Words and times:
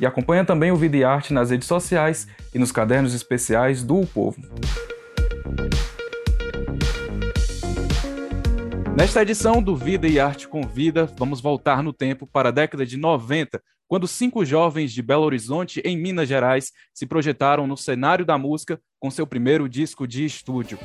E 0.00 0.06
acompanha 0.06 0.44
também 0.44 0.70
o 0.70 0.76
Vida 0.76 0.96
e 0.96 1.04
Arte 1.04 1.32
nas 1.32 1.50
redes 1.50 1.66
sociais 1.66 2.28
e 2.54 2.58
nos 2.58 2.70
cadernos 2.70 3.14
especiais 3.14 3.82
do 3.82 4.00
o 4.00 4.06
Povo. 4.06 4.40
Nesta 8.96 9.22
edição 9.22 9.62
do 9.62 9.76
Vida 9.76 10.08
e 10.08 10.18
Arte 10.18 10.48
Convida, 10.48 11.06
vamos 11.16 11.40
voltar 11.40 11.82
no 11.82 11.92
tempo 11.92 12.26
para 12.26 12.48
a 12.48 12.52
década 12.52 12.84
de 12.84 12.96
90, 12.96 13.62
quando 13.86 14.08
cinco 14.08 14.44
jovens 14.44 14.92
de 14.92 15.02
Belo 15.02 15.24
Horizonte, 15.24 15.80
em 15.84 15.96
Minas 15.96 16.28
Gerais, 16.28 16.72
se 16.92 17.06
projetaram 17.06 17.66
no 17.66 17.76
cenário 17.76 18.24
da 18.24 18.36
música 18.36 18.80
com 18.98 19.10
seu 19.10 19.26
primeiro 19.26 19.68
disco 19.68 20.06
de 20.06 20.24
estúdio. 20.24 20.78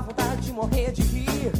Vontade 0.00 0.42
de 0.42 0.52
morrer 0.52 0.92
de 0.92 1.02
rir. 1.02 1.52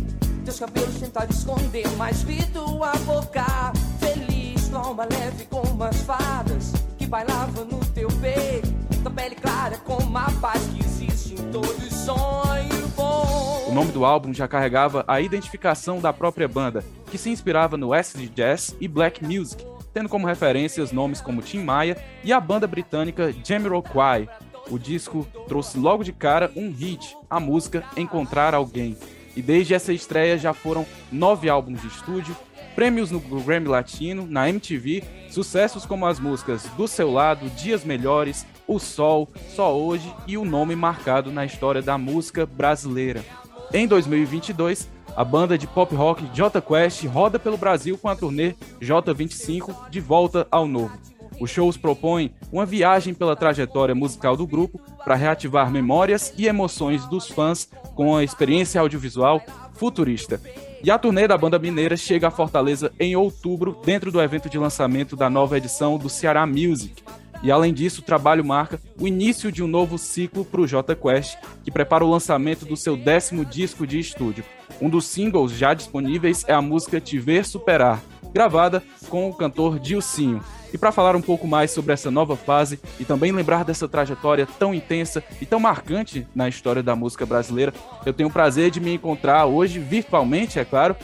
Teus 0.44 0.60
cabelos 0.60 1.00
tentaram 1.00 1.30
esconder, 1.30 1.88
mas 1.96 2.22
vi 2.22 2.44
tua 2.46 2.92
boca 3.04 3.72
feliz, 3.98 4.72
alma 4.72 5.06
leve 5.10 5.46
como 5.46 5.82
as 5.84 5.96
fadas 6.02 6.72
que 6.96 7.06
no 7.06 7.80
teu 7.94 8.08
peito. 8.20 8.68
Tua 9.02 9.10
pele 9.10 9.34
clara 9.34 9.78
como 9.78 10.16
a 10.16 10.30
paz 10.40 10.62
que 10.66 10.80
existe 10.80 11.34
em 11.34 11.50
todo 11.50 11.80
sonho 11.90 12.88
bom. 12.96 13.66
O 13.68 13.74
nome 13.74 13.92
do 13.92 14.04
álbum 14.04 14.34
já 14.34 14.48
carregava 14.48 15.04
a 15.06 15.20
identificação 15.20 16.00
da 16.00 16.12
própria 16.12 16.48
banda, 16.48 16.84
que 17.10 17.18
se 17.18 17.30
inspirava 17.30 17.76
no 17.76 17.92
acid 17.92 18.28
jazz 18.34 18.74
e 18.80 18.88
black 18.88 19.24
music, 19.24 19.64
tendo 19.94 20.08
como 20.08 20.26
referências 20.26 20.92
nomes 20.92 21.20
como 21.20 21.42
Tim 21.42 21.62
Maia 21.62 21.96
e 22.24 22.32
a 22.32 22.40
banda 22.40 22.66
britânica 22.66 23.32
Jamiroquai, 23.44 24.28
o 24.70 24.78
disco 24.78 25.26
trouxe 25.46 25.78
logo 25.78 26.04
de 26.04 26.12
cara 26.12 26.50
um 26.54 26.70
hit, 26.70 27.16
a 27.28 27.40
música 27.40 27.84
Encontrar 27.96 28.54
Alguém. 28.54 28.96
E 29.36 29.42
desde 29.42 29.74
essa 29.74 29.92
estreia 29.92 30.36
já 30.36 30.52
foram 30.52 30.84
nove 31.12 31.48
álbuns 31.48 31.80
de 31.80 31.88
estúdio, 31.88 32.36
prêmios 32.74 33.10
no 33.10 33.20
Grammy 33.20 33.68
Latino, 33.68 34.26
na 34.26 34.48
MTV, 34.48 35.02
sucessos 35.30 35.84
como 35.84 36.06
as 36.06 36.18
músicas 36.18 36.64
Do 36.76 36.86
Seu 36.86 37.12
Lado, 37.12 37.48
Dias 37.50 37.84
Melhores, 37.84 38.46
O 38.66 38.78
Sol, 38.78 39.28
Só 39.54 39.76
Hoje 39.76 40.12
e 40.26 40.36
o 40.36 40.44
nome 40.44 40.74
marcado 40.76 41.30
na 41.30 41.44
história 41.44 41.82
da 41.82 41.98
música 41.98 42.46
brasileira. 42.46 43.24
Em 43.72 43.86
2022, 43.86 44.88
a 45.16 45.24
banda 45.24 45.58
de 45.58 45.66
pop 45.66 45.94
rock 45.94 46.24
J 46.32 46.60
Quest 46.60 47.04
roda 47.06 47.38
pelo 47.38 47.56
Brasil 47.56 47.98
com 47.98 48.08
a 48.08 48.14
turnê 48.14 48.54
J25 48.80 49.90
de 49.90 50.00
volta 50.00 50.46
ao 50.50 50.66
novo. 50.66 50.96
Os 51.40 51.50
shows 51.50 51.76
propõem 51.76 52.32
uma 52.52 52.66
viagem 52.66 53.14
pela 53.14 53.36
trajetória 53.36 53.94
musical 53.94 54.36
do 54.36 54.46
grupo 54.46 54.80
para 55.04 55.14
reativar 55.14 55.70
memórias 55.70 56.32
e 56.36 56.46
emoções 56.46 57.06
dos 57.06 57.28
fãs 57.28 57.68
com 57.94 58.16
a 58.16 58.24
experiência 58.24 58.80
audiovisual 58.80 59.42
futurista. 59.74 60.40
E 60.82 60.90
a 60.90 60.98
turnê 60.98 61.26
da 61.26 61.36
banda 61.36 61.58
mineira 61.58 61.96
chega 61.96 62.28
à 62.28 62.30
Fortaleza 62.30 62.92
em 62.98 63.16
outubro, 63.16 63.80
dentro 63.84 64.12
do 64.12 64.20
evento 64.20 64.48
de 64.48 64.58
lançamento 64.58 65.16
da 65.16 65.28
nova 65.28 65.56
edição 65.56 65.98
do 65.98 66.08
Ceará 66.08 66.46
Music. 66.46 67.02
E 67.42 67.52
além 67.52 67.72
disso, 67.72 68.00
o 68.00 68.04
trabalho 68.04 68.44
marca 68.44 68.80
o 69.00 69.06
início 69.06 69.52
de 69.52 69.62
um 69.62 69.68
novo 69.68 69.96
ciclo 69.96 70.44
para 70.44 70.60
o 70.60 70.66
J 70.66 70.94
Quest, 70.96 71.36
que 71.64 71.70
prepara 71.70 72.04
o 72.04 72.10
lançamento 72.10 72.64
do 72.64 72.76
seu 72.76 72.96
décimo 72.96 73.44
disco 73.44 73.86
de 73.86 73.98
estúdio. 73.98 74.44
Um 74.80 74.88
dos 74.88 75.06
singles 75.06 75.52
já 75.52 75.72
disponíveis 75.74 76.44
é 76.48 76.52
a 76.52 76.62
música 76.62 77.00
Te 77.00 77.18
Ver 77.18 77.44
Superar, 77.44 78.02
gravada 78.32 78.82
com 79.08 79.28
o 79.28 79.34
cantor 79.34 79.78
Dilcinho. 79.78 80.42
E 80.72 80.78
para 80.78 80.92
falar 80.92 81.16
um 81.16 81.22
pouco 81.22 81.46
mais 81.46 81.70
sobre 81.70 81.92
essa 81.92 82.10
nova 82.10 82.36
fase 82.36 82.78
e 83.00 83.04
também 83.04 83.32
lembrar 83.32 83.64
dessa 83.64 83.88
trajetória 83.88 84.46
tão 84.58 84.74
intensa 84.74 85.22
e 85.40 85.46
tão 85.46 85.58
marcante 85.58 86.26
na 86.34 86.48
história 86.48 86.82
da 86.82 86.94
música 86.94 87.24
brasileira, 87.24 87.72
eu 88.04 88.12
tenho 88.12 88.28
o 88.28 88.32
prazer 88.32 88.70
de 88.70 88.80
me 88.80 88.94
encontrar 88.94 89.46
hoje, 89.46 89.78
virtualmente, 89.78 90.58
é 90.58 90.64
claro, 90.64 90.96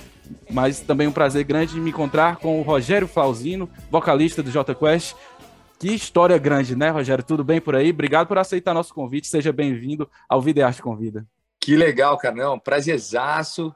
mas 0.51 0.81
também 0.81 1.07
um 1.07 1.13
prazer 1.13 1.45
grande 1.45 1.75
de 1.75 1.81
me 1.81 1.91
encontrar 1.91 2.37
com 2.37 2.61
o 2.61 2.63
Rogério 2.63 3.09
Flauzino, 3.09 3.69
vocalista 3.91 4.43
do 4.43 4.51
J 4.51 4.75
Quest. 4.75 5.15
Que 5.79 5.93
história 5.93 6.39
grande, 6.39 6.77
né, 6.77 6.91
Rogério? 6.91 7.25
Tudo 7.25 7.45
bem 7.45 7.61
por 7.61 7.75
aí? 7.75 7.91
Obrigado 7.91 8.27
por 8.27 8.39
aceitar 8.39 8.73
nosso 8.73 8.95
convite. 8.95 9.27
Seja 9.27 9.53
bem-vindo 9.53 10.09
ao 10.29 10.41
Vida 10.41 10.61
e 10.61 10.63
Arte 10.63 10.81
Convida. 10.81 11.27
Que 11.61 11.77
legal, 11.77 12.17
Carnão. 12.17 12.59
Prazerzaço. 12.59 13.75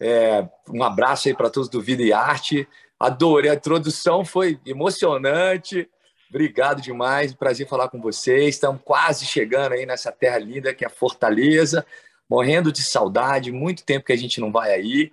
É, 0.00 0.46
um 0.68 0.82
abraço 0.82 1.28
aí 1.28 1.34
para 1.34 1.50
todos 1.50 1.68
do 1.68 1.80
Vida 1.80 2.02
e 2.02 2.12
Arte. 2.12 2.66
Adorei, 3.02 3.50
a 3.50 3.54
introdução 3.54 4.24
foi 4.24 4.60
emocionante. 4.64 5.90
Obrigado 6.30 6.80
demais, 6.80 7.34
prazer 7.34 7.66
falar 7.66 7.88
com 7.88 8.00
vocês. 8.00 8.54
Estamos 8.54 8.80
quase 8.84 9.26
chegando 9.26 9.72
aí 9.72 9.84
nessa 9.84 10.12
terra 10.12 10.38
linda 10.38 10.72
que 10.72 10.84
é 10.84 10.88
Fortaleza, 10.88 11.84
morrendo 12.30 12.70
de 12.70 12.80
saudade, 12.80 13.50
muito 13.50 13.84
tempo 13.84 14.06
que 14.06 14.12
a 14.12 14.16
gente 14.16 14.40
não 14.40 14.52
vai 14.52 14.72
aí, 14.72 15.10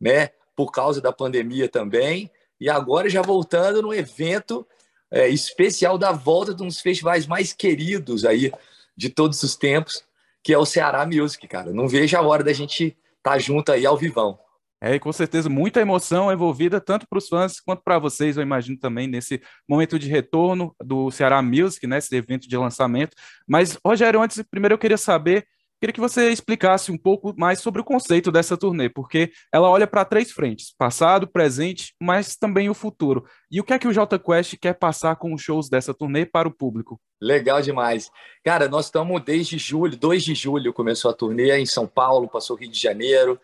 né? 0.00 0.30
Por 0.56 0.72
causa 0.72 1.00
da 1.00 1.12
pandemia 1.12 1.68
também. 1.68 2.28
E 2.60 2.68
agora 2.68 3.08
já 3.08 3.22
voltando 3.22 3.82
no 3.82 3.94
evento 3.94 4.66
é, 5.08 5.28
especial 5.28 5.96
da 5.96 6.10
volta 6.10 6.52
de 6.52 6.64
um 6.64 6.66
dos 6.66 6.80
festivais 6.80 7.24
mais 7.24 7.52
queridos 7.52 8.24
aí 8.24 8.52
de 8.96 9.10
todos 9.10 9.40
os 9.44 9.54
tempos, 9.54 10.02
que 10.42 10.52
é 10.52 10.58
o 10.58 10.66
Ceará 10.66 11.06
Music, 11.06 11.46
cara. 11.46 11.72
Não 11.72 11.86
vejo 11.86 12.16
a 12.16 12.20
hora 12.20 12.42
da 12.42 12.52
gente 12.52 12.96
estar 13.16 13.30
tá 13.30 13.38
junto 13.38 13.70
aí 13.70 13.86
ao 13.86 13.96
vivão. 13.96 14.40
É, 14.80 14.94
e 14.94 15.00
com 15.00 15.12
certeza 15.12 15.48
muita 15.48 15.80
emoção 15.80 16.32
envolvida, 16.32 16.80
tanto 16.80 17.06
para 17.08 17.18
os 17.18 17.28
fãs 17.28 17.58
quanto 17.58 17.82
para 17.82 17.98
vocês, 17.98 18.36
eu 18.36 18.42
imagino 18.42 18.78
também, 18.78 19.08
nesse 19.08 19.42
momento 19.68 19.98
de 19.98 20.08
retorno 20.08 20.74
do 20.82 21.10
Ceará 21.10 21.42
Music, 21.42 21.84
né, 21.86 21.98
esse 21.98 22.14
evento 22.14 22.48
de 22.48 22.56
lançamento. 22.56 23.16
Mas, 23.46 23.76
Rogério, 23.84 24.22
antes, 24.22 24.40
primeiro 24.48 24.74
eu 24.74 24.78
queria 24.78 24.96
saber, 24.96 25.44
queria 25.80 25.92
que 25.92 26.00
você 26.00 26.30
explicasse 26.30 26.92
um 26.92 26.96
pouco 26.96 27.34
mais 27.36 27.58
sobre 27.58 27.80
o 27.80 27.84
conceito 27.84 28.30
dessa 28.30 28.56
turnê, 28.56 28.88
porque 28.88 29.32
ela 29.52 29.68
olha 29.68 29.86
para 29.86 30.04
três 30.04 30.30
frentes: 30.30 30.72
passado, 30.78 31.26
presente, 31.26 31.92
mas 32.00 32.36
também 32.36 32.70
o 32.70 32.74
futuro. 32.74 33.24
E 33.50 33.60
o 33.60 33.64
que 33.64 33.72
é 33.72 33.80
que 33.80 33.88
o 33.88 33.92
J 33.92 34.16
Quest 34.16 34.58
quer 34.60 34.74
passar 34.74 35.16
com 35.16 35.34
os 35.34 35.42
shows 35.42 35.68
dessa 35.68 35.92
turnê 35.92 36.24
para 36.24 36.46
o 36.46 36.54
público? 36.54 37.00
Legal 37.20 37.60
demais. 37.60 38.12
Cara, 38.44 38.68
nós 38.68 38.84
estamos 38.84 39.20
desde 39.24 39.58
julho, 39.58 39.96
2 39.96 40.22
de 40.22 40.36
julho 40.36 40.72
começou 40.72 41.10
a 41.10 41.14
turnê 41.14 41.58
em 41.58 41.66
São 41.66 41.84
Paulo, 41.84 42.28
passou 42.28 42.56
Rio 42.56 42.70
de 42.70 42.78
Janeiro. 42.78 43.40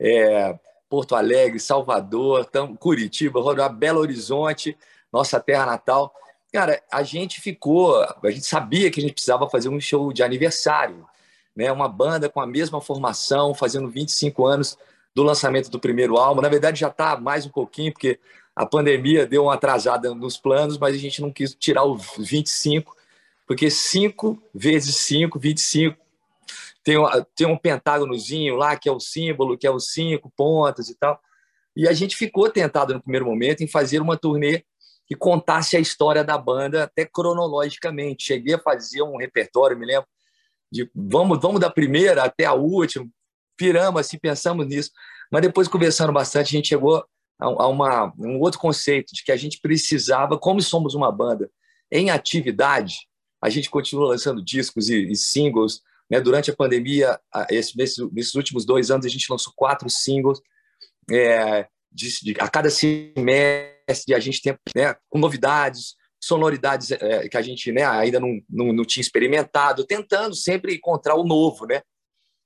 É, 0.00 0.58
Porto 0.92 1.16
Alegre, 1.16 1.58
Salvador, 1.58 2.46
Curitiba, 2.78 3.40
Roraima, 3.40 3.72
Belo 3.72 4.00
Horizonte, 4.00 4.76
nossa 5.10 5.40
terra 5.40 5.64
natal. 5.64 6.14
Cara, 6.52 6.82
a 6.92 7.02
gente 7.02 7.40
ficou, 7.40 7.96
a 8.02 8.30
gente 8.30 8.44
sabia 8.44 8.90
que 8.90 9.00
a 9.00 9.02
gente 9.02 9.14
precisava 9.14 9.48
fazer 9.48 9.70
um 9.70 9.80
show 9.80 10.12
de 10.12 10.22
aniversário, 10.22 11.06
né? 11.56 11.72
Uma 11.72 11.88
banda 11.88 12.28
com 12.28 12.42
a 12.42 12.46
mesma 12.46 12.78
formação, 12.78 13.54
fazendo 13.54 13.88
25 13.88 14.44
anos 14.44 14.76
do 15.14 15.22
lançamento 15.22 15.70
do 15.70 15.80
primeiro 15.80 16.18
álbum. 16.18 16.42
Na 16.42 16.50
verdade, 16.50 16.80
já 16.80 16.88
está 16.88 17.16
mais 17.16 17.46
um 17.46 17.50
pouquinho, 17.50 17.90
porque 17.90 18.20
a 18.54 18.66
pandemia 18.66 19.26
deu 19.26 19.44
uma 19.44 19.54
atrasada 19.54 20.14
nos 20.14 20.36
planos, 20.36 20.76
mas 20.76 20.94
a 20.94 20.98
gente 20.98 21.22
não 21.22 21.32
quis 21.32 21.54
tirar 21.54 21.84
os 21.84 22.04
25, 22.18 22.94
porque 23.46 23.70
5 23.70 24.38
vezes 24.54 24.94
5, 24.96 25.38
25, 25.38 25.96
tem, 26.84 26.96
tem 27.34 27.46
um 27.46 27.56
pentágonozinho 27.56 28.56
lá, 28.56 28.76
que 28.76 28.88
é 28.88 28.92
o 28.92 29.00
símbolo, 29.00 29.56
que 29.56 29.66
é 29.66 29.70
os 29.70 29.92
cinco 29.92 30.32
pontas 30.36 30.88
e 30.88 30.98
tal. 30.98 31.20
E 31.76 31.88
a 31.88 31.92
gente 31.92 32.16
ficou 32.16 32.50
tentado 32.50 32.92
no 32.92 33.02
primeiro 33.02 33.26
momento 33.26 33.62
em 33.62 33.68
fazer 33.68 34.00
uma 34.00 34.16
turnê 34.16 34.64
que 35.06 35.16
contasse 35.16 35.76
a 35.76 35.80
história 35.80 36.22
da 36.22 36.36
banda 36.36 36.84
até 36.84 37.04
cronologicamente. 37.04 38.24
Cheguei 38.24 38.54
a 38.54 38.58
fazer 38.58 39.02
um 39.02 39.16
repertório, 39.16 39.78
me 39.78 39.86
lembro, 39.86 40.06
de 40.70 40.90
vamos, 40.94 41.38
vamos 41.40 41.60
da 41.60 41.70
primeira 41.70 42.24
até 42.24 42.44
a 42.44 42.54
última, 42.54 43.06
piramos 43.56 44.00
assim, 44.00 44.18
pensamos 44.18 44.66
nisso. 44.66 44.90
Mas 45.30 45.42
depois, 45.42 45.68
conversando 45.68 46.12
bastante, 46.12 46.48
a 46.48 46.58
gente 46.58 46.68
chegou 46.68 47.04
a, 47.38 47.66
uma, 47.68 48.12
um 48.18 48.38
outro 48.40 48.58
conceito 48.58 49.14
de 49.14 49.22
que 49.22 49.32
a 49.32 49.36
gente 49.36 49.60
precisava, 49.60 50.38
como 50.38 50.60
somos 50.60 50.94
uma 50.94 51.10
banda 51.10 51.50
em 51.90 52.10
atividade, 52.10 53.06
a 53.40 53.50
gente 53.50 53.68
continua 53.68 54.08
lançando 54.08 54.42
discos 54.42 54.88
e, 54.88 55.10
e 55.10 55.16
singles, 55.16 55.82
né? 56.12 56.20
Durante 56.20 56.50
a 56.50 56.54
pandemia, 56.54 57.18
esse, 57.48 57.74
nesses, 57.74 58.12
nesses, 58.12 58.34
últimos 58.34 58.66
dois 58.66 58.90
anos, 58.90 59.06
a 59.06 59.08
gente 59.08 59.30
lançou 59.30 59.50
quatro 59.56 59.88
singles. 59.88 60.42
É, 61.10 61.66
de, 61.90 62.08
de, 62.22 62.36
a 62.38 62.48
cada 62.48 62.68
semestre, 62.68 64.14
a 64.14 64.20
gente 64.20 64.42
tem 64.42 64.54
né, 64.76 64.94
com 65.08 65.18
novidades, 65.18 65.94
sonoridades 66.22 66.90
é, 66.90 67.26
que 67.30 67.36
a 67.36 67.40
gente 67.40 67.72
né, 67.72 67.84
ainda 67.84 68.20
não, 68.20 68.38
não, 68.48 68.74
não, 68.74 68.84
tinha 68.84 69.00
experimentado, 69.00 69.86
tentando 69.86 70.34
sempre 70.34 70.74
encontrar 70.74 71.14
o 71.14 71.24
novo, 71.24 71.66
né? 71.66 71.80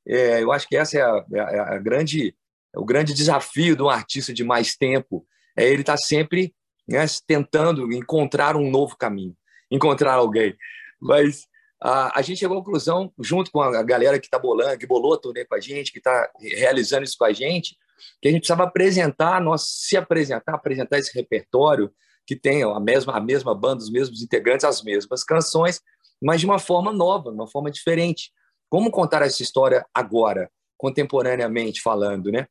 É, 0.07 0.45
eu 0.45 0.53
acho 0.53 0.69
que 0.69 0.77
essa 0.77 0.97
é 0.97 1.03
a, 1.03 1.25
é 1.33 1.39
é 1.57 1.59
a, 1.59 1.79
grande, 1.79 2.37
o 2.77 2.85
grande 2.85 3.12
desafio 3.12 3.75
de 3.75 3.83
um 3.83 3.91
artista 3.91 4.33
de 4.33 4.45
mais 4.45 4.77
tempo, 4.77 5.27
é 5.59 5.69
ele 5.69 5.83
estar 5.83 5.95
tá 5.95 5.99
sempre 5.99 6.55
né, 6.87 7.05
tentando 7.27 7.93
encontrar 7.93 8.57
um 8.57 8.71
novo 8.71 8.97
caminho, 8.97 9.37
encontrar 9.73 10.15
alguém. 10.15 10.57
Mas 11.01 11.49
a, 11.81 12.19
a 12.19 12.23
gente 12.23 12.38
chegou 12.38 12.56
à 12.56 12.61
conclusão, 12.61 13.12
junto 13.19 13.50
com 13.50 13.61
a 13.61 13.82
galera 13.82 14.19
que 14.19 14.26
está 14.26 14.38
bolando, 14.38 14.78
que 14.78 14.87
bolou 14.87 15.14
a 15.14 15.19
turnê 15.19 15.44
com 15.44 15.55
a 15.55 15.61
gente, 15.61 15.93
que 15.93 15.99
está 15.99 16.31
realizando 16.40 17.05
isso 17.05 17.17
com 17.19 17.25
a 17.25 17.32
gente, 17.32 17.76
que 18.20 18.28
a 18.28 18.31
gente 18.31 18.40
precisava 18.40 18.64
apresentar, 18.64 19.40
nós 19.40 19.67
se 19.69 19.96
apresentar, 19.96 20.55
apresentar 20.55 20.99
esse 20.99 21.14
repertório 21.14 21.90
que 22.26 22.34
tem 22.34 22.62
a 22.62 22.81
mesma, 22.81 23.17
a 23.17 23.20
mesma 23.20 23.55
banda, 23.55 23.82
os 23.82 23.90
mesmos 23.90 24.23
integrantes, 24.23 24.64
as 24.64 24.82
mesmas 24.82 25.23
canções, 25.23 25.81
mas 26.20 26.40
de 26.40 26.46
uma 26.46 26.58
forma 26.58 26.93
nova, 26.93 27.31
de 27.31 27.37
uma 27.37 27.46
forma 27.46 27.70
diferente. 27.70 28.32
Como 28.69 28.90
contar 28.90 29.23
essa 29.23 29.43
história 29.43 29.87
agora, 29.94 30.50
contemporaneamente 30.76 31.81
falando, 31.81 32.32
né? 32.32 32.49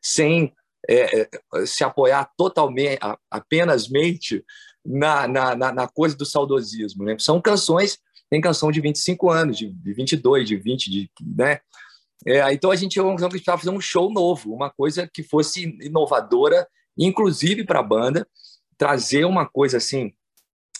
Sem 0.00 0.54
é, 0.88 1.22
é 1.22 1.66
se 1.66 1.84
apoiar 1.84 2.30
totalmente, 2.36 2.98
apenas 3.30 3.88
mente 3.88 4.44
na, 4.84 5.28
na, 5.28 5.54
na, 5.54 5.88
coisa 5.88 6.16
do 6.16 6.24
saudosismo. 6.24 7.04
Né? 7.04 7.16
São 7.18 7.40
canções, 7.40 7.98
tem 8.30 8.40
canção 8.40 8.70
de 8.70 8.80
25 8.80 9.30
anos, 9.30 9.56
de, 9.56 9.70
de 9.70 9.92
22, 9.92 10.48
de 10.48 10.56
20, 10.56 10.90
de, 10.90 11.10
né? 11.20 11.60
É, 12.26 12.52
então 12.52 12.70
a 12.70 12.76
gente 12.76 13.00
precisava 13.30 13.58
fazer 13.58 13.70
um 13.70 13.80
show 13.80 14.12
novo, 14.12 14.52
uma 14.52 14.70
coisa 14.70 15.08
que 15.12 15.22
fosse 15.22 15.76
inovadora, 15.80 16.66
inclusive 16.96 17.64
para 17.64 17.78
a 17.78 17.82
banda, 17.82 18.28
trazer 18.76 19.24
uma 19.24 19.48
coisa 19.48 19.76
assim. 19.76 20.12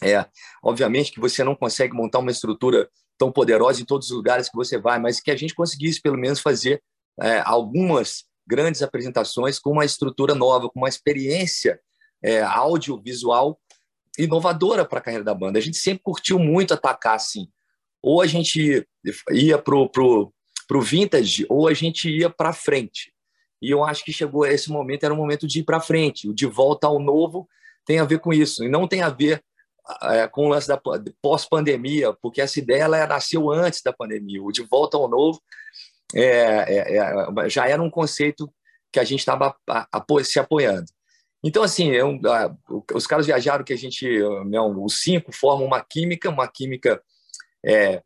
É, 0.02 0.24
obviamente 0.62 1.10
que 1.10 1.20
você 1.20 1.42
não 1.42 1.56
consegue 1.56 1.92
montar 1.92 2.20
uma 2.20 2.30
estrutura 2.30 2.88
tão 3.16 3.32
poderosa 3.32 3.82
em 3.82 3.84
todos 3.84 4.10
os 4.10 4.16
lugares 4.16 4.48
que 4.48 4.56
você 4.56 4.78
vai, 4.78 4.98
mas 4.98 5.20
que 5.20 5.30
a 5.30 5.36
gente 5.36 5.54
conseguisse 5.54 6.00
pelo 6.00 6.16
menos 6.16 6.40
fazer 6.40 6.82
é, 7.20 7.42
algumas 7.44 8.24
grandes 8.46 8.80
apresentações 8.80 9.58
com 9.58 9.72
uma 9.72 9.84
estrutura 9.84 10.34
nova, 10.34 10.68
com 10.68 10.78
uma 10.78 10.88
experiência 10.88 11.80
é, 12.22 12.42
audiovisual 12.42 13.60
inovadora 14.18 14.84
para 14.84 14.98
a 14.98 15.02
carreira 15.02 15.24
da 15.24 15.34
banda. 15.34 15.58
A 15.58 15.62
gente 15.62 15.76
sempre 15.76 16.02
curtiu 16.02 16.38
muito 16.38 16.74
atacar 16.74 17.14
assim. 17.14 17.48
Ou 18.02 18.20
a 18.20 18.26
gente 18.26 18.86
ia 19.30 19.58
pro, 19.58 19.88
pro 19.88 20.32
para 20.68 20.76
o 20.76 20.82
vintage 20.82 21.46
ou 21.48 21.66
a 21.66 21.72
gente 21.72 22.10
ia 22.10 22.28
para 22.28 22.52
frente. 22.52 23.10
E 23.60 23.70
eu 23.70 23.82
acho 23.82 24.04
que 24.04 24.12
chegou 24.12 24.46
esse 24.46 24.70
momento, 24.70 25.02
era 25.02 25.14
o 25.14 25.16
momento 25.16 25.46
de 25.46 25.60
ir 25.60 25.64
para 25.64 25.80
frente. 25.80 26.28
O 26.28 26.34
de 26.34 26.46
volta 26.46 26.86
ao 26.86 27.00
novo 27.00 27.48
tem 27.86 27.98
a 27.98 28.04
ver 28.04 28.20
com 28.20 28.32
isso. 28.32 28.62
E 28.62 28.68
não 28.68 28.86
tem 28.86 29.00
a 29.00 29.08
ver 29.08 29.42
é, 30.02 30.28
com 30.28 30.46
o 30.46 30.48
lance 30.50 30.68
da 30.68 30.80
pós-pandemia, 31.22 32.12
porque 32.20 32.42
essa 32.42 32.58
ideia 32.58 32.82
ela 32.82 33.06
nasceu 33.06 33.50
antes 33.50 33.82
da 33.82 33.92
pandemia. 33.92 34.42
O 34.42 34.52
de 34.52 34.62
volta 34.62 34.98
ao 34.98 35.08
novo 35.08 35.40
é, 36.14 36.96
é 36.96 37.48
já 37.48 37.66
era 37.66 37.82
um 37.82 37.90
conceito 37.90 38.52
que 38.92 39.00
a 39.00 39.04
gente 39.04 39.20
estava 39.20 39.56
se 40.22 40.38
apoiando. 40.38 40.86
Então, 41.42 41.62
assim, 41.62 41.92
é 41.92 42.02
os 42.92 43.06
caras 43.06 43.26
viajaram 43.26 43.64
que 43.64 43.72
a 43.72 43.76
gente, 43.76 44.06
não, 44.46 44.84
os 44.84 45.00
cinco 45.00 45.32
formam 45.32 45.66
uma 45.66 45.80
química, 45.80 46.28
uma 46.28 46.48
química 46.48 47.00
é, 47.64 48.02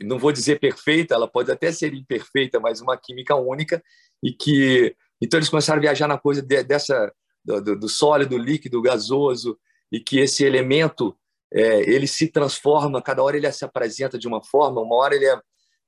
não 0.00 0.18
vou 0.18 0.32
dizer 0.32 0.60
perfeita, 0.60 1.14
ela 1.14 1.28
pode 1.28 1.50
até 1.50 1.72
ser 1.72 1.92
imperfeita, 1.94 2.60
mas 2.60 2.80
uma 2.80 2.96
química 2.96 3.34
única 3.34 3.82
e 4.22 4.32
que 4.32 4.94
então 5.20 5.38
eles 5.38 5.48
começaram 5.48 5.78
a 5.78 5.82
viajar 5.82 6.06
na 6.06 6.18
coisa 6.18 6.40
de, 6.40 6.62
dessa 6.62 7.12
do, 7.44 7.76
do, 7.76 7.88
sólido, 7.88 8.38
líquido, 8.38 8.82
gasoso 8.82 9.58
e 9.90 9.98
que 9.98 10.20
esse 10.20 10.44
elemento 10.44 11.16
é, 11.52 11.80
ele 11.90 12.06
se 12.06 12.28
transforma, 12.28 13.02
cada 13.02 13.22
hora 13.22 13.36
ele 13.36 13.50
se 13.50 13.64
apresenta 13.64 14.18
de 14.18 14.28
uma 14.28 14.42
forma, 14.42 14.80
uma 14.80 14.96
hora 14.96 15.14
ele 15.14 15.26
é 15.26 15.40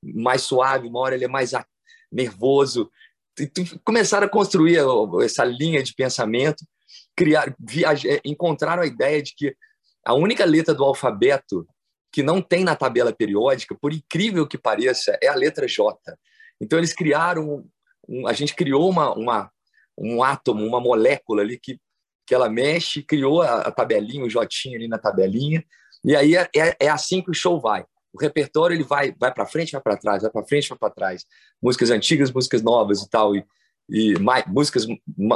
mais 0.02 0.42
suave, 0.42 0.88
uma 0.88 1.00
hora 1.00 1.14
ele 1.14 1.26
é 1.26 1.28
mais 1.28 1.52
nervoso. 2.10 2.90
Começaram 3.84 4.26
a 4.26 4.30
construir 4.30 4.78
essa 5.24 5.44
linha 5.44 5.82
de 5.82 5.94
pensamento, 5.94 6.64
criar, 7.16 7.54
viajar, 7.58 8.08
é, 8.08 8.20
encontraram 8.24 8.82
a 8.82 8.86
ideia 8.86 9.22
de 9.22 9.34
que 9.34 9.54
a 10.04 10.14
única 10.14 10.44
letra 10.44 10.74
do 10.74 10.84
alfabeto 10.84 11.66
que 12.12 12.22
não 12.22 12.42
tem 12.42 12.64
na 12.64 12.74
tabela 12.74 13.12
periódica, 13.12 13.76
por 13.80 13.92
incrível 13.92 14.46
que 14.46 14.58
pareça, 14.58 15.16
é 15.22 15.28
a 15.28 15.34
letra 15.34 15.68
J. 15.68 15.96
Então 16.60 16.78
eles 16.78 16.92
criaram, 16.92 17.64
um, 18.08 18.26
a 18.26 18.32
gente 18.32 18.54
criou 18.54 18.88
uma, 18.90 19.14
uma, 19.14 19.50
um 19.96 20.22
átomo, 20.22 20.66
uma 20.66 20.80
molécula 20.80 21.42
ali 21.42 21.58
que, 21.58 21.78
que 22.26 22.34
ela 22.34 22.48
mexe, 22.48 23.02
criou 23.02 23.42
a, 23.42 23.62
a 23.62 23.70
tabelinha, 23.70 24.24
o 24.24 24.28
J 24.28 24.48
ali 24.74 24.88
na 24.88 24.98
tabelinha, 24.98 25.64
e 26.04 26.16
aí 26.16 26.34
é, 26.34 26.48
é, 26.56 26.76
é 26.80 26.88
assim 26.88 27.22
que 27.22 27.30
o 27.30 27.34
show 27.34 27.60
vai. 27.60 27.84
O 28.12 28.20
repertório 28.20 28.74
ele 28.74 28.84
vai 28.84 29.14
vai 29.18 29.32
para 29.32 29.46
frente, 29.46 29.72
vai 29.72 29.80
para 29.80 29.96
trás, 29.96 30.22
vai 30.22 30.30
para 30.30 30.46
frente, 30.46 30.68
vai 30.68 30.78
para 30.78 30.90
trás. 30.90 31.24
Músicas 31.62 31.90
antigas, 31.90 32.32
músicas 32.32 32.62
novas 32.62 33.02
e 33.02 33.08
tal, 33.08 33.36
e, 33.36 33.44
e 33.88 34.18
mais, 34.18 34.44
músicas 34.46 34.86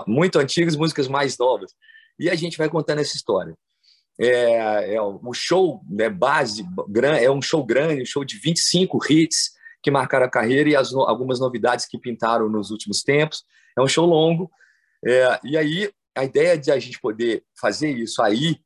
muito 0.06 0.38
antigas, 0.38 0.76
músicas 0.76 1.08
mais 1.08 1.38
novas. 1.38 1.72
E 2.18 2.30
a 2.30 2.34
gente 2.34 2.58
vai 2.58 2.68
contando 2.68 3.00
essa 3.00 3.16
história. 3.16 3.56
É, 4.18 4.94
é 4.94 5.02
o 5.02 5.32
show 5.32 5.80
né, 5.90 6.08
base 6.08 6.64
é 7.20 7.28
um 7.28 7.42
show 7.42 7.64
grande, 7.64 8.02
um 8.02 8.06
show 8.06 8.24
de 8.24 8.38
25 8.38 8.98
hits 9.10 9.54
que 9.82 9.90
marcaram 9.90 10.24
a 10.24 10.30
carreira 10.30 10.70
e 10.70 10.76
as, 10.76 10.94
algumas 10.94 11.40
novidades 11.40 11.84
que 11.84 11.98
pintaram 11.98 12.48
nos 12.48 12.70
últimos 12.70 13.02
tempos. 13.02 13.44
É 13.76 13.82
um 13.82 13.88
show 13.88 14.06
longo. 14.06 14.50
É, 15.04 15.38
e 15.44 15.58
aí, 15.58 15.90
a 16.14 16.24
ideia 16.24 16.56
de 16.56 16.70
a 16.70 16.78
gente 16.78 16.98
poder 17.00 17.44
fazer 17.60 17.90
isso 17.90 18.22
aí 18.22 18.58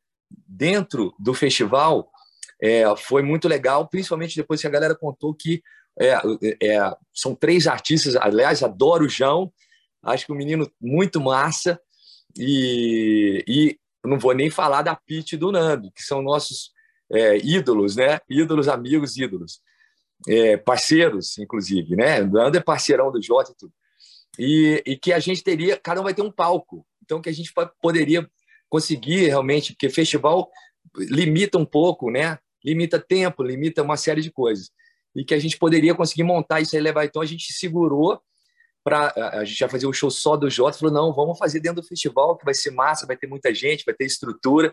dentro 0.47 1.15
do 1.19 1.35
festival 1.35 2.11
é, 2.61 2.85
foi 2.97 3.23
muito 3.23 3.47
legal, 3.49 3.89
principalmente 3.89 4.37
depois 4.37 4.61
que 4.61 4.67
a 4.67 4.71
galera 4.71 4.95
contou 4.95 5.35
que 5.35 5.63
é, 5.99 6.15
é, 6.63 6.97
são 7.13 7.35
três 7.35 7.67
artistas. 7.67 8.17
Aliás, 8.17 8.63
adoro 8.63 9.05
o 9.05 9.09
João, 9.09 9.53
acho 10.03 10.27
que 10.27 10.33
um 10.33 10.37
menino 10.37 10.71
muito 10.81 11.21
massa. 11.21 11.81
E, 12.37 13.45
e 13.47 13.79
não 14.05 14.19
vou 14.19 14.33
nem 14.33 14.51
falar 14.51 14.83
da 14.83 14.95
Pete 14.95 15.35
e 15.35 15.39
do 15.39 15.51
Nando, 15.51 15.91
que 15.93 16.03
são 16.03 16.23
nossos 16.23 16.71
é, 17.11 17.37
ídolos, 17.39 17.97
né? 17.97 18.21
Ídolos, 18.29 18.69
amigos, 18.69 19.17
ídolos. 19.17 19.61
É, 20.27 20.57
parceiros, 20.57 21.39
inclusive, 21.39 21.97
né? 21.97 22.23
O 22.23 22.31
Nando 22.31 22.57
é 22.57 22.61
parceirão 22.61 23.11
do 23.11 23.23
Jota 23.23 23.53
e 23.53 23.57
tudo. 23.57 23.73
E, 24.39 24.83
e 24.87 24.97
que 24.97 25.13
a 25.13 25.19
gente 25.19 25.43
teria, 25.43 25.77
cada 25.77 26.01
um 26.01 26.05
vai 26.05 26.15
ter 26.15 26.23
um 26.23 26.31
palco. 26.31 26.87
Então, 27.03 27.21
que 27.21 27.29
a 27.29 27.33
gente 27.33 27.53
poderia 27.81 28.29
conseguir 28.69 29.27
realmente, 29.27 29.73
porque 29.73 29.89
festival 29.89 30.51
limita 30.97 31.59
um 31.59 31.65
pouco, 31.65 32.11
né? 32.11 32.39
Limita 32.65 32.99
tempo, 32.99 33.43
limita 33.43 33.83
uma 33.83 33.97
série 33.97 34.21
de 34.21 34.31
coisas. 34.31 34.71
E 35.15 35.25
que 35.25 35.35
a 35.35 35.39
gente 35.39 35.59
poderia 35.59 35.95
conseguir 35.95 36.23
montar 36.23 36.61
isso 36.61 36.77
aí, 36.77 36.83
levar. 36.83 37.05
Então, 37.05 37.23
a 37.23 37.27
gente 37.27 37.53
segurou 37.53 38.21
para 38.89 39.13
a 39.17 39.45
gente 39.45 39.59
já 39.59 39.69
fazer 39.69 39.87
um 39.87 39.93
show 39.93 40.11
só 40.11 40.37
do 40.37 40.49
Jota, 40.49 40.79
falou 40.79 40.95
não, 40.95 41.13
vamos 41.13 41.39
fazer 41.39 41.61
dentro 41.61 41.83
do 41.83 41.87
festival 41.87 42.37
que 42.37 42.45
vai 42.45 42.55
ser 42.55 42.71
massa, 42.71 43.07
vai 43.07 43.17
ter 43.17 43.27
muita 43.27 43.55
gente, 43.55 43.85
vai 43.85 43.95
ter 43.95 44.07
estrutura, 44.07 44.73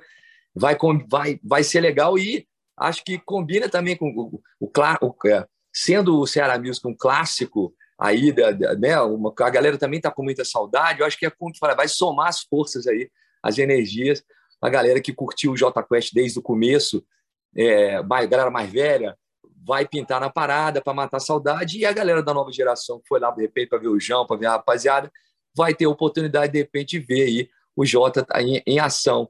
vai 0.54 0.78
vai 1.10 1.40
vai 1.44 1.64
ser 1.64 1.82
legal 1.82 2.18
e 2.18 2.48
acho 2.78 3.04
que 3.04 3.20
combina 3.20 3.68
também 3.68 3.98
com 3.98 4.40
o, 4.60 5.16
é, 5.28 5.46
sendo 5.74 6.20
o 6.20 6.28
Ceará 6.28 6.58
Music 6.58 6.88
um 6.88 6.96
clássico 6.96 7.74
aí 8.00 8.32
da, 8.32 8.52
da 8.52 8.76
né, 8.76 9.00
uma, 9.02 9.34
a 9.38 9.50
galera 9.50 9.78
também 9.78 9.98
está 9.98 10.12
com 10.12 10.24
muita 10.24 10.46
saudade, 10.46 11.00
eu 11.02 11.06
acho 11.06 11.18
que 11.18 11.26
é 11.26 11.30
como 11.30 11.56
falar, 11.58 11.76
vai 11.76 11.88
somar 11.88 12.28
as 12.28 12.42
forças 12.42 12.88
aí, 12.88 13.10
as 13.44 13.58
energias, 13.58 14.24
a 14.62 14.70
galera 14.70 15.02
que 15.02 15.14
curtiu 15.14 15.52
o 15.52 15.58
Jota 15.58 15.84
Quest 15.84 16.14
desde 16.14 16.40
o 16.40 16.42
começo, 16.42 17.06
é, 17.56 18.02
galera 18.04 18.50
mais 18.50 18.72
velha, 18.72 19.18
vai 19.66 19.88
pintar 19.88 20.22
na 20.22 20.30
parada 20.30 20.82
para 20.82 20.94
matar 20.94 21.18
a 21.18 21.20
saudade 21.20 21.80
e 21.80 21.86
a 21.86 21.92
galera 21.92 22.22
da 22.22 22.34
nova 22.34 22.52
geração 22.52 23.00
que 23.00 23.08
foi 23.08 23.20
lá 23.20 23.32
de 23.32 23.42
repente 23.42 23.70
para 23.70 23.80
ver 23.80 23.88
o 23.88 24.00
João, 24.00 24.26
para 24.26 24.38
ver 24.38 24.46
a 24.46 24.52
rapaziada, 24.52 25.12
vai 25.56 25.74
ter 25.74 25.86
a 25.86 25.90
oportunidade 25.90 26.52
de 26.54 26.60
repente 26.60 27.00
de 27.00 27.06
ver 27.06 27.24
aí 27.24 27.50
o 27.76 27.86
Jota 27.86 28.24
tá 28.24 28.42
em, 28.42 28.62
em 28.66 28.80
ação. 28.80 29.30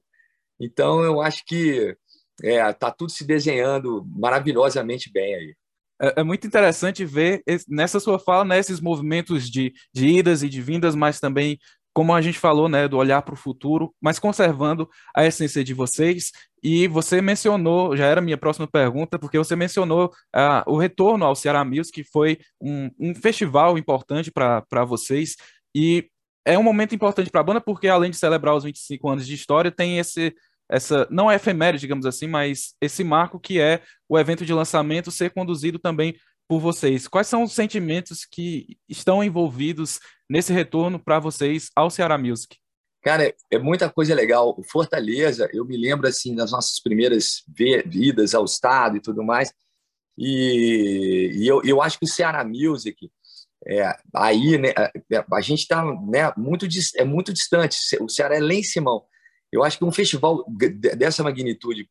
Então 0.59 1.03
eu 1.03 1.21
acho 1.21 1.43
que 1.45 1.95
é, 2.43 2.71
tá 2.73 2.91
tudo 2.91 3.11
se 3.11 3.25
desenhando 3.25 4.05
maravilhosamente 4.05 5.11
bem 5.11 5.35
aí. 5.35 5.55
É, 6.01 6.21
é 6.21 6.23
muito 6.23 6.45
interessante 6.45 7.05
ver 7.05 7.41
nessa 7.67 7.99
sua 7.99 8.19
fala 8.19 8.43
né, 8.43 8.59
esses 8.59 8.81
movimentos 8.81 9.49
de, 9.49 9.73
de 9.93 10.07
idas 10.07 10.43
e 10.43 10.49
de 10.49 10.61
vindas, 10.61 10.95
mas 10.95 11.19
também 11.19 11.57
como 11.95 12.13
a 12.13 12.21
gente 12.21 12.37
falou, 12.37 12.67
né, 12.67 12.89
do 12.89 12.97
olhar 12.97 13.21
para 13.21 13.33
o 13.33 13.37
futuro, 13.37 13.95
mas 14.01 14.19
conservando 14.19 14.89
a 15.15 15.25
essência 15.25 15.63
de 15.63 15.73
vocês. 15.73 16.29
E 16.61 16.89
você 16.89 17.21
mencionou, 17.21 17.95
já 17.95 18.05
era 18.05 18.19
minha 18.19 18.37
próxima 18.37 18.67
pergunta, 18.67 19.17
porque 19.17 19.37
você 19.37 19.55
mencionou 19.55 20.07
uh, 20.35 20.69
o 20.69 20.77
retorno 20.77 21.23
ao 21.23 21.33
Ceará 21.35 21.63
Music, 21.63 22.03
que 22.03 22.09
foi 22.11 22.37
um, 22.59 22.91
um 22.99 23.15
festival 23.15 23.77
importante 23.77 24.29
para 24.29 24.83
vocês. 24.85 25.37
E 25.73 26.09
é 26.43 26.59
um 26.59 26.63
momento 26.63 26.93
importante 26.93 27.31
para 27.31 27.39
a 27.39 27.45
banda, 27.45 27.61
porque 27.61 27.87
além 27.87 28.11
de 28.11 28.17
celebrar 28.17 28.55
os 28.55 28.65
25 28.65 29.09
anos 29.09 29.25
de 29.25 29.33
história, 29.33 29.71
tem 29.71 29.97
esse 29.97 30.35
essa 30.69 31.07
não 31.11 31.29
é 31.29 31.35
efeméride, 31.35 31.81
digamos 31.81 32.07
assim, 32.07 32.27
mas 32.27 32.73
esse 32.81 33.03
marco 33.03 33.39
que 33.39 33.61
é 33.61 33.83
o 34.09 34.17
evento 34.17 34.43
de 34.43 34.51
lançamento 34.51 35.11
ser 35.11 35.31
conduzido 35.31 35.77
também 35.77 36.15
por 36.47 36.59
vocês. 36.59 37.07
Quais 37.07 37.27
são 37.27 37.43
os 37.43 37.53
sentimentos 37.53 38.25
que 38.25 38.77
estão 38.87 39.23
envolvidos 39.23 39.99
nesse 40.29 40.53
retorno 40.53 40.99
para 40.99 41.19
vocês 41.19 41.69
ao 41.75 41.89
Ceará 41.89 42.17
Music? 42.17 42.57
Cara, 43.01 43.33
é 43.51 43.59
muita 43.59 43.89
coisa 43.89 44.15
legal. 44.15 44.57
Fortaleza, 44.71 45.47
eu 45.53 45.63
me 45.63 45.77
lembro 45.77 46.07
assim 46.07 46.35
das 46.35 46.51
nossas 46.51 46.79
primeiras 46.79 47.43
vidas 47.47 48.33
ao 48.33 48.45
estado 48.45 48.97
e 48.97 49.01
tudo 49.01 49.23
mais. 49.23 49.53
E, 50.17 51.31
e 51.35 51.47
eu, 51.47 51.61
eu 51.63 51.81
acho 51.81 51.99
que 51.99 52.05
o 52.05 52.09
Ceará 52.09 52.43
Music, 52.43 53.11
é, 53.67 53.95
aí, 54.15 54.57
né, 54.57 54.73
a, 54.75 55.35
a 55.35 55.41
gente 55.41 55.61
está 55.61 55.83
né, 55.83 56.33
muito, 56.35 56.67
é 56.95 57.03
muito 57.03 57.31
distante. 57.31 57.77
O 58.01 58.09
Ceará 58.09 58.37
é 58.37 58.39
lá 58.39 58.53
em 58.53 58.63
Simão. 58.63 59.03
Eu 59.51 59.63
acho 59.63 59.77
que 59.77 59.85
um 59.85 59.91
festival 59.91 60.43
dessa 60.97 61.23
magnitude 61.23 61.87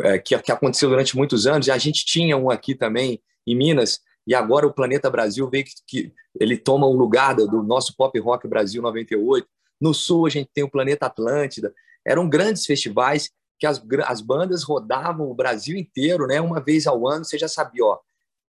é, 0.00 0.18
que, 0.18 0.38
que 0.38 0.52
aconteceu 0.52 0.88
durante 0.88 1.16
muitos 1.16 1.46
anos, 1.46 1.68
a 1.68 1.78
gente 1.78 2.04
tinha 2.04 2.36
um 2.36 2.50
aqui 2.50 2.74
também 2.74 3.20
em 3.52 3.56
Minas, 3.56 4.00
e 4.26 4.34
agora 4.34 4.66
o 4.66 4.72
Planeta 4.72 5.08
Brasil 5.08 5.48
veio 5.48 5.64
que, 5.64 5.72
que 5.86 6.12
ele 6.38 6.56
toma 6.56 6.86
o 6.86 6.92
lugar 6.92 7.34
do 7.34 7.62
nosso 7.62 7.96
Pop 7.96 8.18
Rock 8.18 8.46
Brasil 8.46 8.82
98. 8.82 9.48
No 9.80 9.94
sul, 9.94 10.26
a 10.26 10.30
gente 10.30 10.50
tem 10.52 10.62
o 10.62 10.70
Planeta 10.70 11.06
Atlântida. 11.06 11.72
Eram 12.06 12.28
grandes 12.28 12.66
festivais 12.66 13.30
que 13.58 13.66
as, 13.66 13.82
as 14.04 14.20
bandas 14.20 14.62
rodavam 14.62 15.30
o 15.30 15.34
Brasil 15.34 15.76
inteiro, 15.76 16.26
né? 16.26 16.40
Uma 16.40 16.62
vez 16.62 16.86
ao 16.86 17.08
ano, 17.08 17.24
você 17.24 17.38
já 17.38 17.48
sabia, 17.48 17.84
ó, 17.84 17.98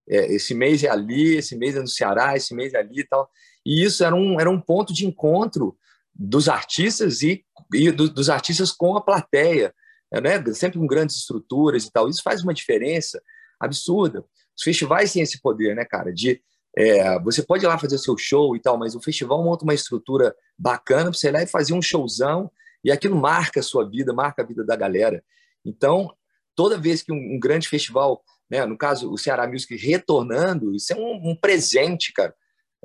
é, 0.09 0.33
esse 0.33 0.53
mês 0.53 0.83
é 0.83 0.89
ali, 0.89 1.35
esse 1.35 1.55
mês 1.55 1.75
é 1.75 1.79
no 1.79 1.87
Ceará, 1.87 2.35
esse 2.35 2.55
mês 2.55 2.73
é 2.73 2.77
ali 2.79 3.01
e 3.01 3.03
tal. 3.03 3.29
E 3.65 3.83
isso 3.83 4.03
era 4.03 4.15
um, 4.15 4.39
era 4.39 4.49
um 4.49 4.59
ponto 4.59 4.93
de 4.93 5.05
encontro 5.05 5.77
dos 6.13 6.49
artistas 6.49 7.21
e, 7.21 7.45
e 7.73 7.91
do, 7.91 8.09
dos 8.09 8.29
artistas 8.29 8.71
com 8.71 8.95
a 8.97 9.01
plateia, 9.01 9.73
né? 10.11 10.43
Sempre 10.53 10.79
com 10.79 10.87
grandes 10.87 11.17
estruturas 11.17 11.85
e 11.85 11.91
tal. 11.91 12.09
Isso 12.09 12.23
faz 12.23 12.41
uma 12.41 12.53
diferença 12.53 13.21
absurda. 13.59 14.25
Os 14.57 14.63
festivais 14.63 15.13
têm 15.13 15.21
esse 15.21 15.41
poder, 15.41 15.75
né, 15.75 15.85
cara, 15.85 16.11
de 16.11 16.41
é, 16.75 17.19
você 17.19 17.41
pode 17.41 17.65
ir 17.65 17.67
lá 17.67 17.77
fazer 17.77 17.97
seu 17.97 18.15
show 18.17 18.55
e 18.55 18.59
tal, 18.59 18.77
mas 18.77 18.95
o 18.95 19.01
festival 19.01 19.43
monta 19.43 19.63
uma 19.63 19.73
estrutura 19.73 20.35
bacana 20.57 21.05
para 21.05 21.13
você 21.13 21.29
ir 21.29 21.31
lá 21.31 21.41
e 21.41 21.47
fazer 21.47 21.73
um 21.73 21.81
showzão 21.81 22.51
e 22.83 22.91
aquilo 22.91 23.15
marca 23.15 23.59
a 23.59 23.63
sua 23.63 23.89
vida, 23.89 24.13
marca 24.13 24.43
a 24.43 24.45
vida 24.45 24.63
da 24.63 24.75
galera. 24.75 25.23
Então, 25.65 26.13
toda 26.55 26.77
vez 26.77 27.01
que 27.01 27.11
um, 27.11 27.35
um 27.35 27.39
grande 27.39 27.67
festival, 27.67 28.23
né, 28.49 28.63
no 28.65 28.77
caso 28.77 29.11
o 29.11 29.17
Ceará 29.17 29.47
Music 29.47 29.75
retornando, 29.75 30.75
isso 30.75 30.93
é 30.93 30.95
um, 30.95 31.31
um 31.31 31.35
presente, 31.35 32.13
cara. 32.13 32.33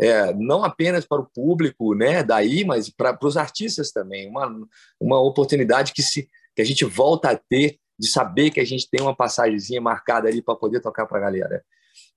É, 0.01 0.33
não 0.33 0.65
apenas 0.65 1.05
para 1.05 1.21
o 1.21 1.29
público, 1.29 1.95
né, 1.95 2.23
daí, 2.23 2.65
mas 2.65 2.89
para 2.89 3.19
os 3.23 3.37
artistas 3.37 3.93
também, 3.93 4.27
uma, 4.27 4.51
uma 4.99 5.21
oportunidade 5.21 5.93
que 5.93 6.03
se 6.03 6.29
que 6.55 6.61
a 6.63 6.65
gente 6.65 6.85
volta 6.85 7.31
a 7.31 7.37
ter 7.37 7.79
de 7.99 8.09
saber 8.09 8.51
que 8.51 8.61
a 8.61 8.65
gente 8.65 8.89
tem 8.91 9.01
uma 9.01 9.15
passagemzinha 9.15 9.81
marcada 9.81 10.29
ali 10.29 10.43
para 10.43 10.57
poder 10.57 10.81
tocar 10.81 11.07
para 11.07 11.19
a 11.19 11.21
galera. 11.21 11.65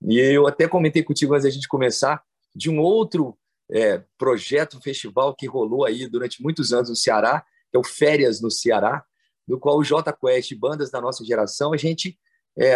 E 0.02 0.20
eu 0.20 0.48
até 0.48 0.68
comentei 0.68 1.04
contigo 1.04 1.34
antes 1.34 1.44
da 1.44 1.50
gente 1.50 1.68
começar 1.68 2.24
de 2.56 2.70
um 2.70 2.80
outro 2.80 3.38
é, 3.70 4.04
projeto, 4.18 4.82
festival 4.82 5.36
que 5.36 5.48
rolou 5.48 5.86
aí 5.86 6.08
durante 6.08 6.42
muitos 6.42 6.72
anos 6.72 6.90
no 6.90 6.96
Ceará, 6.96 7.44
que 7.70 7.78
é 7.78 7.80
o 7.80 7.84
Férias 7.84 8.42
no 8.42 8.50
Ceará, 8.50 9.04
do 9.48 9.60
qual 9.60 9.78
o 9.78 9.84
J 9.84 10.12
Quest 10.14 10.52
e 10.52 10.56
bandas 10.56 10.90
da 10.90 11.02
nossa 11.02 11.24
geração, 11.24 11.74
a 11.74 11.78
gente 11.78 12.18
é, 12.58 12.76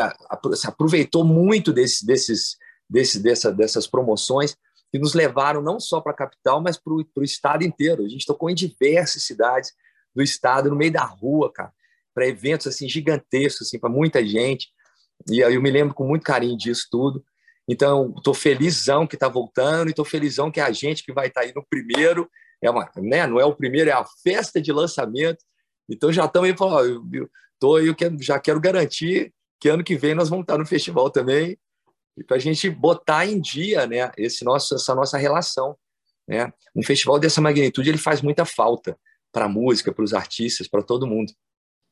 aproveitou 0.66 1.24
muito 1.24 1.72
desse, 1.72 2.06
desses, 2.06 2.58
desse, 2.90 3.20
dessa, 3.20 3.52
dessas 3.52 3.88
promoções 3.88 4.56
que 4.92 5.00
nos 5.00 5.14
levaram 5.14 5.62
não 5.62 5.80
só 5.80 6.02
para 6.02 6.12
a 6.12 6.16
capital, 6.16 6.62
mas 6.62 6.78
para 6.78 6.94
o 6.94 7.24
estado 7.24 7.64
inteiro. 7.64 8.04
A 8.04 8.10
gente 8.10 8.26
tocou 8.26 8.50
em 8.50 8.56
diversas 8.56 9.24
cidades 9.24 9.72
do 10.14 10.22
estado, 10.22 10.70
no 10.70 10.76
meio 10.76 10.92
da 10.92 11.04
rua, 11.04 11.52
cara, 11.52 11.72
para 12.20 12.28
eventos 12.28 12.68
assim 12.68 12.90
gigantescos, 12.90 13.68
assim, 13.68 13.80
para 13.80 13.90
muita 13.90 14.26
gente. 14.26 14.68
E 15.32 15.40
eu 15.40 15.62
me 15.62 15.72
lembro 15.72 15.96
com 15.96 16.06
muito 16.06 16.24
carinho 16.24 16.58
disso 16.58 16.88
tudo. 16.92 17.24
Então, 17.66 18.14
estou 18.18 18.34
felizão 18.34 19.08
que 19.08 19.16
está 19.16 19.30
voltando 19.30 19.88
e 19.88 19.92
estou 19.92 20.04
felizão 20.04 20.52
que 20.52 20.60
é 20.60 20.64
a 20.64 20.72
gente 20.72 21.04
que 21.04 21.14
vai 21.14 21.28
estar 21.28 21.42
tá 21.42 21.48
aí 21.48 21.54
no 21.56 21.66
primeiro. 21.66 22.30
É 22.62 22.70
uma, 22.70 22.92
né? 22.98 23.26
Não 23.26 23.40
é 23.40 23.46
o 23.46 23.56
primeiro, 23.56 23.90
é 23.90 23.94
a 23.94 24.04
festa 24.22 24.62
de 24.62 24.74
lançamento. 24.74 25.38
Então, 25.88 26.12
já 26.12 26.26
estamos 26.26 26.50
aí 26.50 26.90
eu, 27.14 27.30
tô, 27.58 27.80
eu 27.80 27.96
quero, 27.96 28.22
já 28.22 28.38
quero 28.38 28.60
garantir 28.60 29.34
que 29.62 29.70
ano 29.70 29.84
que 29.84 29.96
vem 29.96 30.14
nós 30.14 30.28
vamos 30.28 30.44
estar 30.44 30.58
no 30.58 30.66
festival 30.66 31.10
também, 31.10 31.58
para 32.28 32.36
a 32.36 32.40
gente 32.40 32.70
botar 32.70 33.26
em 33.26 33.40
dia 33.40 33.88
né, 33.88 34.12
esse 34.18 34.44
nosso, 34.44 34.76
essa 34.76 34.94
nossa 34.94 35.18
relação. 35.18 35.78
Né? 36.28 36.52
Um 36.76 36.84
festival 36.84 37.18
dessa 37.18 37.40
magnitude 37.40 37.90
ele 37.90 37.98
faz 37.98 38.22
muita 38.22 38.44
falta 38.44 38.98
para 39.32 39.46
a 39.46 39.50
música, 39.50 39.94
para 39.94 40.04
os 40.04 40.14
artistas, 40.14 40.68
para 40.68 40.84
todo 40.84 41.08
mundo. 41.08 41.32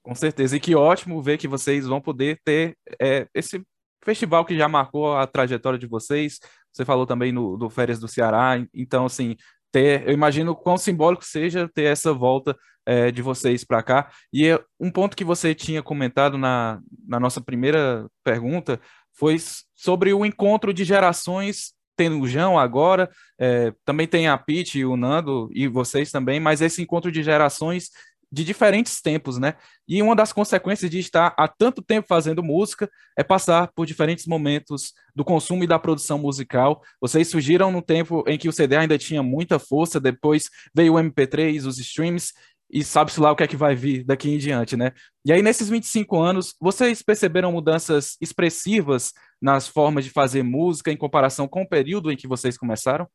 Com 0.07 0.15
certeza. 0.15 0.55
E 0.55 0.59
que 0.61 0.73
ótimo 0.73 1.21
ver 1.21 1.37
que 1.37 1.49
vocês 1.49 1.85
vão 1.85 1.99
poder 1.99 2.39
ter 2.45 2.77
é, 3.01 3.27
esse 3.35 3.61
festival 4.01 4.45
que 4.45 4.57
já 4.57 4.65
marcou 4.69 5.13
a 5.17 5.27
trajetória 5.27 5.77
de 5.77 5.85
vocês. 5.85 6.39
Você 6.71 6.85
falou 6.85 7.05
também 7.05 7.33
no, 7.33 7.57
do 7.57 7.69
Férias 7.69 7.99
do 7.99 8.07
Ceará. 8.07 8.53
Então, 8.73 9.05
assim, 9.05 9.35
ter, 9.69 10.07
eu 10.07 10.13
imagino 10.13 10.55
quão 10.55 10.77
simbólico 10.77 11.25
seja 11.25 11.69
ter 11.75 11.83
essa 11.83 12.13
volta 12.13 12.57
é, 12.85 13.11
de 13.11 13.21
vocês 13.21 13.65
para 13.65 13.83
cá. 13.83 14.09
E 14.31 14.47
é 14.47 14.57
um 14.79 14.89
ponto 14.89 15.17
que 15.17 15.25
você 15.25 15.53
tinha 15.53 15.83
comentado 15.83 16.37
na, 16.37 16.79
na 17.05 17.19
nossa 17.19 17.41
primeira 17.41 18.07
pergunta 18.23 18.79
foi 19.13 19.35
sobre 19.75 20.13
o 20.13 20.25
encontro 20.25 20.73
de 20.73 20.85
gerações 20.85 21.75
tem 21.97 22.09
o 22.11 22.27
João 22.27 22.59
agora, 22.59 23.09
é, 23.39 23.73
também 23.83 24.07
tem 24.07 24.27
a 24.27 24.37
Pete 24.37 24.85
o 24.85 24.95
Nando 24.95 25.49
e 25.51 25.67
vocês 25.67 26.11
também, 26.11 26.39
mas 26.39 26.61
esse 26.61 26.79
encontro 26.81 27.11
de 27.11 27.23
gerações 27.23 27.89
de 28.31 28.43
diferentes 28.43 29.01
tempos, 29.01 29.37
né? 29.37 29.55
E 29.87 30.01
uma 30.01 30.15
das 30.15 30.33
consequências 30.33 30.91
de 30.91 30.99
estar 30.99 31.33
há 31.37 31.47
tanto 31.47 31.81
tempo 31.81 32.07
fazendo 32.07 32.43
música 32.43 32.89
é 33.17 33.23
passar 33.23 33.71
por 33.73 33.85
diferentes 33.85 34.25
momentos 34.25 34.93
do 35.15 35.23
consumo 35.23 35.63
e 35.63 35.67
da 35.67 35.79
produção 35.79 36.19
musical. 36.19 36.81
Vocês 36.99 37.27
surgiram 37.27 37.71
no 37.71 37.81
tempo 37.81 38.23
em 38.27 38.37
que 38.37 38.49
o 38.49 38.53
CD 38.53 38.75
ainda 38.75 38.97
tinha 38.97 39.23
muita 39.23 39.57
força, 39.59 39.99
depois 39.99 40.49
veio 40.75 40.95
o 40.95 40.97
MP3, 40.97 41.65
os 41.65 41.79
streams, 41.79 42.33
e 42.69 42.83
sabe-se 42.83 43.19
lá 43.19 43.31
o 43.31 43.35
que 43.35 43.43
é 43.43 43.47
que 43.47 43.55
vai 43.55 43.75
vir 43.75 44.03
daqui 44.03 44.29
em 44.29 44.37
diante, 44.37 44.75
né? 44.75 44.91
E 45.25 45.31
aí, 45.31 45.41
nesses 45.41 45.69
25 45.69 46.19
anos, 46.19 46.53
vocês 46.59 47.01
perceberam 47.01 47.51
mudanças 47.51 48.17
expressivas 48.19 49.13
nas 49.41 49.67
formas 49.67 50.03
de 50.03 50.11
fazer 50.11 50.43
música 50.43 50.91
em 50.91 50.97
comparação 50.97 51.47
com 51.47 51.61
o 51.61 51.67
período 51.67 52.11
em 52.11 52.17
que 52.17 52.27
vocês 52.27 52.57
começaram? 52.57 53.07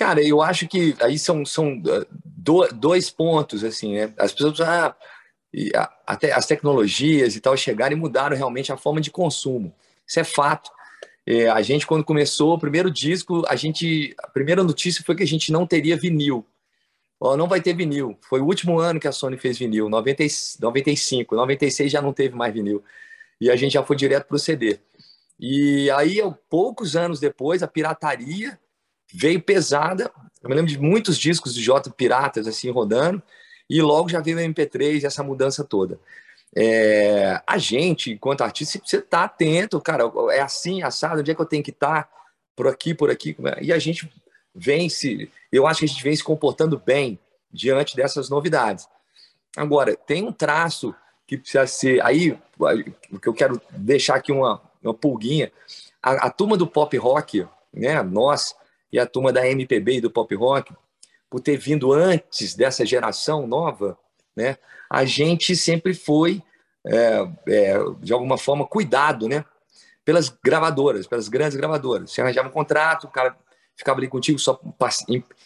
Cara, 0.00 0.26
eu 0.26 0.40
acho 0.40 0.66
que 0.66 0.96
aí 0.98 1.18
são, 1.18 1.44
são 1.44 1.82
ah, 1.86 2.06
dois 2.72 3.10
pontos, 3.10 3.62
assim, 3.62 3.96
né? 3.96 4.14
As 4.16 4.32
pessoas, 4.32 4.58
ah, 4.62 4.96
até 6.06 6.32
as 6.32 6.46
tecnologias 6.46 7.36
e 7.36 7.40
tal 7.40 7.54
chegaram 7.54 7.94
e 7.94 8.00
mudaram 8.00 8.34
realmente 8.34 8.72
a 8.72 8.78
forma 8.78 8.98
de 8.98 9.10
consumo. 9.10 9.74
Isso 10.06 10.18
é 10.18 10.24
fato. 10.24 10.70
É, 11.26 11.50
a 11.50 11.60
gente, 11.60 11.86
quando 11.86 12.02
começou 12.02 12.54
o 12.54 12.58
primeiro 12.58 12.90
disco, 12.90 13.44
a 13.46 13.54
gente, 13.56 14.14
a 14.16 14.28
primeira 14.28 14.64
notícia 14.64 15.04
foi 15.04 15.14
que 15.14 15.22
a 15.22 15.26
gente 15.26 15.52
não 15.52 15.66
teria 15.66 15.98
vinil. 15.98 16.46
Não 17.20 17.46
vai 17.46 17.60
ter 17.60 17.74
vinil. 17.74 18.16
Foi 18.22 18.40
o 18.40 18.46
último 18.46 18.78
ano 18.78 18.98
que 18.98 19.06
a 19.06 19.12
Sony 19.12 19.36
fez 19.36 19.58
vinil, 19.58 19.90
90, 19.90 20.24
95. 20.60 21.36
96 21.36 21.92
já 21.92 22.00
não 22.00 22.14
teve 22.14 22.34
mais 22.34 22.54
vinil. 22.54 22.82
E 23.38 23.50
a 23.50 23.56
gente 23.56 23.72
já 23.72 23.84
foi 23.84 23.96
direto 23.96 24.28
para 24.28 24.36
o 24.36 24.38
CD. 24.38 24.80
E 25.38 25.90
aí, 25.90 26.22
poucos 26.48 26.96
anos 26.96 27.20
depois, 27.20 27.62
a 27.62 27.68
pirataria 27.68 28.58
veio 29.12 29.40
pesada. 29.40 30.10
Eu 30.42 30.48
me 30.48 30.56
lembro 30.56 30.70
de 30.70 30.78
muitos 30.78 31.18
discos 31.18 31.54
de 31.54 31.62
J 31.62 31.90
piratas 31.90 32.46
assim 32.46 32.70
rodando, 32.70 33.22
e 33.68 33.80
logo 33.80 34.08
já 34.08 34.20
veio 34.20 34.38
o 34.38 34.40
MP3 34.40 35.02
e 35.02 35.06
essa 35.06 35.22
mudança 35.22 35.64
toda. 35.64 35.98
É, 36.54 37.40
a 37.46 37.58
gente, 37.58 38.12
enquanto 38.12 38.42
artista, 38.42 38.80
você 38.84 39.00
tá 39.00 39.24
atento, 39.24 39.80
cara, 39.80 40.04
é 40.32 40.40
assim, 40.40 40.82
assado, 40.82 41.20
onde 41.20 41.30
é 41.30 41.34
que 41.34 41.40
eu 41.40 41.46
tenho 41.46 41.62
que 41.62 41.70
estar? 41.70 42.04
Tá? 42.04 42.08
Por 42.56 42.66
aqui, 42.66 42.94
por 42.94 43.10
aqui. 43.10 43.36
É? 43.56 43.64
E 43.64 43.72
a 43.72 43.78
gente 43.78 44.10
vem 44.54 44.88
se. 44.88 45.30
Eu 45.52 45.66
acho 45.66 45.80
que 45.80 45.84
a 45.84 45.88
gente 45.88 46.02
vem 46.02 46.14
se 46.14 46.24
comportando 46.24 46.78
bem 46.78 47.18
diante 47.52 47.96
dessas 47.96 48.28
novidades. 48.28 48.88
Agora, 49.56 49.96
tem 49.96 50.24
um 50.24 50.32
traço 50.32 50.94
que 51.26 51.36
precisa 51.36 51.66
ser. 51.66 52.04
Aí, 52.04 52.36
o 53.10 53.18
que 53.18 53.28
eu 53.28 53.34
quero 53.34 53.60
deixar 53.70 54.16
aqui 54.16 54.32
uma, 54.32 54.60
uma 54.82 54.94
pulguinha. 54.94 55.52
A, 56.02 56.26
a 56.26 56.30
turma 56.30 56.56
do 56.56 56.66
pop 56.66 56.96
rock, 56.96 57.46
né, 57.72 58.02
nós, 58.02 58.54
e 58.92 58.98
a 58.98 59.06
turma 59.06 59.32
da 59.32 59.46
MPB 59.48 59.96
e 59.96 60.00
do 60.00 60.10
pop 60.10 60.34
rock, 60.34 60.74
por 61.28 61.40
ter 61.40 61.56
vindo 61.56 61.92
antes 61.92 62.54
dessa 62.54 62.84
geração 62.84 63.46
nova, 63.46 63.96
né, 64.34 64.56
a 64.88 65.04
gente 65.04 65.54
sempre 65.54 65.94
foi, 65.94 66.42
é, 66.84 67.28
é, 67.46 67.78
de 68.00 68.12
alguma 68.12 68.36
forma, 68.36 68.66
cuidado 68.66 69.28
né, 69.28 69.44
pelas 70.04 70.28
gravadoras, 70.28 71.06
pelas 71.06 71.28
grandes 71.28 71.56
gravadoras. 71.56 72.10
Você 72.10 72.20
arranjava 72.20 72.48
um 72.48 72.52
contrato, 72.52 73.04
o 73.04 73.10
cara 73.10 73.36
ficava 73.76 74.00
ali 74.00 74.08
contigo 74.08 74.38
só 74.38 74.60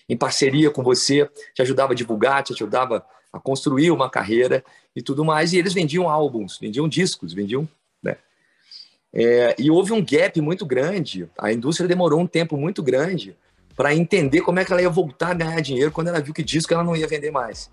em, 0.08 0.16
parceria 0.16 0.70
com 0.70 0.82
você, 0.82 1.30
te 1.54 1.62
ajudava 1.62 1.92
a 1.92 1.96
divulgar, 1.96 2.42
te 2.42 2.52
ajudava 2.52 3.04
a 3.32 3.38
construir 3.38 3.90
uma 3.90 4.08
carreira 4.08 4.64
e 4.94 5.02
tudo 5.02 5.24
mais. 5.24 5.52
E 5.52 5.58
eles 5.58 5.74
vendiam 5.74 6.08
álbuns, 6.08 6.58
vendiam 6.58 6.88
discos, 6.88 7.32
vendiam 7.32 7.68
é, 9.14 9.54
e 9.56 9.70
houve 9.70 9.92
um 9.92 10.04
gap 10.04 10.40
muito 10.40 10.66
grande. 10.66 11.28
A 11.38 11.52
indústria 11.52 11.86
demorou 11.88 12.20
um 12.20 12.26
tempo 12.26 12.56
muito 12.56 12.82
grande 12.82 13.36
para 13.76 13.94
entender 13.94 14.40
como 14.40 14.58
é 14.58 14.64
que 14.64 14.72
ela 14.72 14.82
ia 14.82 14.90
voltar 14.90 15.30
a 15.30 15.34
ganhar 15.34 15.60
dinheiro 15.60 15.92
quando 15.92 16.08
ela 16.08 16.20
viu 16.20 16.34
que 16.34 16.42
disco 16.42 16.74
ela 16.74 16.82
não 16.82 16.96
ia 16.96 17.06
vender 17.06 17.30
mais. 17.30 17.70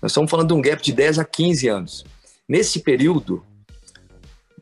Nós 0.00 0.12
estamos 0.12 0.30
falando 0.30 0.48
de 0.48 0.54
um 0.54 0.62
gap 0.62 0.80
de 0.80 0.92
10 0.92 1.18
a 1.18 1.24
15 1.24 1.68
anos. 1.68 2.04
Nesse 2.48 2.78
período, 2.78 3.44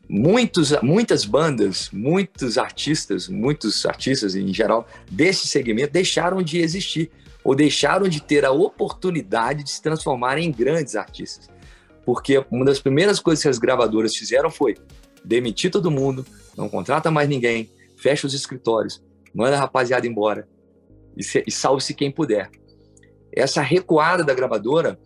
muitos, 0.09 0.71
muitas 0.81 1.23
bandas, 1.23 1.89
muitos 1.93 2.57
artistas, 2.57 3.27
muitos 3.27 3.85
artistas 3.85 4.35
em 4.35 4.51
geral 4.51 4.87
desse 5.11 5.47
segmento 5.47 5.93
deixaram 5.93 6.41
de 6.41 6.59
existir 6.59 7.11
ou 7.43 7.53
deixaram 7.53 8.07
de 8.07 8.21
ter 8.21 8.43
a 8.43 8.51
oportunidade 8.51 9.63
de 9.63 9.69
se 9.69 9.81
transformarem 9.81 10.47
em 10.47 10.51
grandes 10.51 10.95
artistas. 10.95 11.47
Porque 12.03 12.43
uma 12.49 12.65
das 12.65 12.79
primeiras 12.79 13.19
coisas 13.19 13.43
que 13.43 13.49
as 13.49 13.59
gravadoras 13.59 14.15
fizeram 14.15 14.49
foi 14.49 14.77
demitir 15.23 15.71
todo 15.71 15.91
mundo, 15.91 16.25
não 16.57 16.69
contrata 16.69 17.09
mais 17.09 17.27
ninguém, 17.29 17.69
fecha 17.97 18.27
os 18.27 18.33
escritórios, 18.33 19.03
manda 19.33 19.55
a 19.55 19.59
rapaziada 19.59 20.05
embora 20.05 20.47
e, 21.17 21.21
e 21.47 21.51
salve-se 21.51 21.93
quem 21.93 22.11
puder. 22.11 22.49
Essa 23.31 23.61
recuada 23.61 24.23
da 24.23 24.33
gravadora 24.33 24.99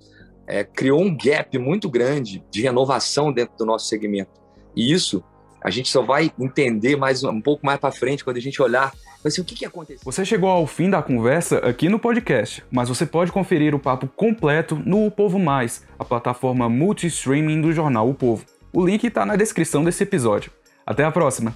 é, 0.47 0.63
criou 0.63 1.01
um 1.01 1.15
gap 1.15 1.57
muito 1.57 1.89
grande 1.89 2.43
de 2.51 2.61
renovação 2.61 3.31
dentro 3.31 3.57
do 3.57 3.65
nosso 3.65 3.87
segmento. 3.87 4.31
E 4.75 4.91
isso 4.91 5.23
a 5.61 5.69
gente 5.69 5.89
só 5.89 6.01
vai 6.01 6.31
entender 6.39 6.95
mais 6.95 7.23
um 7.23 7.41
pouco 7.41 7.65
mais 7.65 7.79
para 7.79 7.91
frente 7.91 8.23
quando 8.23 8.37
a 8.37 8.41
gente 8.41 8.61
olhar 8.61 8.93
assim, 9.25 9.41
o 9.41 9.45
que, 9.45 9.55
que 9.55 9.65
aconteceu. 9.65 9.99
Você 10.03 10.23
chegou 10.23 10.49
ao 10.49 10.65
fim 10.65 10.89
da 10.89 11.01
conversa 11.01 11.57
aqui 11.57 11.89
no 11.89 11.99
podcast, 11.99 12.63
mas 12.71 12.87
você 12.87 13.05
pode 13.05 13.31
conferir 13.31 13.75
o 13.75 13.79
papo 13.79 14.07
completo 14.07 14.81
no 14.85 15.05
O 15.05 15.11
Povo 15.11 15.37
Mais, 15.37 15.83
a 15.99 16.05
plataforma 16.05 16.69
multi-streaming 16.69 17.61
do 17.61 17.73
jornal 17.73 18.09
O 18.09 18.13
Povo. 18.13 18.45
O 18.71 18.85
link 18.85 19.05
está 19.05 19.25
na 19.25 19.35
descrição 19.35 19.83
desse 19.83 20.03
episódio. 20.03 20.51
Até 20.85 21.03
a 21.03 21.11
próxima! 21.11 21.53